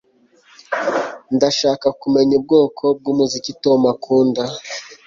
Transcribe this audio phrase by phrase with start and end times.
[1.35, 4.43] Ndashaka kumenya ubwoko bwumuziki Tom akunda